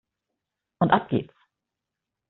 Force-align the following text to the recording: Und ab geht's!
Und 0.79 0.89
ab 0.89 1.09
geht's! 1.09 1.35